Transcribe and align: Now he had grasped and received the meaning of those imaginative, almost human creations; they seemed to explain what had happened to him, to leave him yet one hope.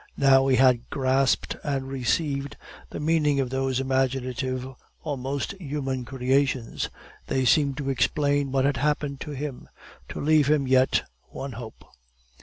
Now 0.17 0.47
he 0.47 0.55
had 0.55 0.89
grasped 0.89 1.57
and 1.63 1.87
received 1.87 2.57
the 2.89 2.99
meaning 2.99 3.39
of 3.39 3.51
those 3.51 3.79
imaginative, 3.79 4.65
almost 5.03 5.51
human 5.59 6.05
creations; 6.05 6.89
they 7.27 7.45
seemed 7.45 7.77
to 7.77 7.89
explain 7.91 8.51
what 8.51 8.65
had 8.65 8.77
happened 8.77 9.21
to 9.21 9.31
him, 9.33 9.69
to 10.09 10.19
leave 10.19 10.49
him 10.49 10.67
yet 10.67 11.03
one 11.29 11.51
hope. 11.51 11.85